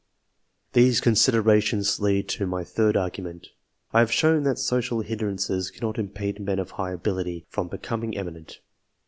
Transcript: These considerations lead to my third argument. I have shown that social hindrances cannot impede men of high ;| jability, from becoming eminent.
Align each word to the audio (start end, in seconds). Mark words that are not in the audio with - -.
These 0.73 0.99
considerations 0.99 1.99
lead 1.99 2.27
to 2.29 2.47
my 2.47 2.63
third 2.63 2.97
argument. 2.97 3.49
I 3.93 3.99
have 3.99 4.11
shown 4.11 4.41
that 4.45 4.57
social 4.57 5.01
hindrances 5.01 5.69
cannot 5.69 5.99
impede 5.99 6.39
men 6.39 6.57
of 6.57 6.71
high 6.71 6.95
;| 6.71 6.95
jability, 6.95 7.45
from 7.49 7.67
becoming 7.67 8.17
eminent. 8.17 8.61